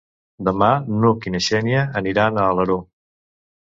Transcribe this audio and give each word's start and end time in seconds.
Demà 0.47 0.69
n'Hug 1.03 1.29
i 1.29 1.35
na 1.35 1.43
Xènia 1.51 1.87
aniran 2.05 2.43
a 2.47 2.51
Alaró. 2.51 2.83